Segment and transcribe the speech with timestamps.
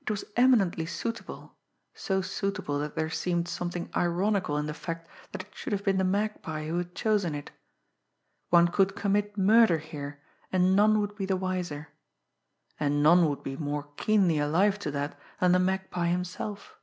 [0.00, 1.54] It was eminently suitable,
[1.94, 5.98] so suitable that there seemed something ironical in the fact that it should have been
[5.98, 7.52] the Magpie who had chosen it.
[8.48, 10.20] One could commit murder here,
[10.50, 11.90] and none would be the wiser
[12.80, 16.80] and none would be more keenly alive to that than the Magpie himself!